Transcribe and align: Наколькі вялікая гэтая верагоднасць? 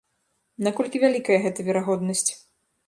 Наколькі 0.67 1.03
вялікая 1.05 1.39
гэтая 1.45 1.65
верагоднасць? 1.71 2.29